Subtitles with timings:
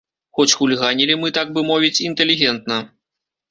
[0.37, 2.83] Хоць хуліганілі мы, так бы мовіць, інтэлігентна.